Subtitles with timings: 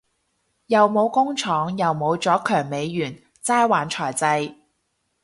[0.65, 4.55] 又冇工廠又冇咗強美元齋玩制裁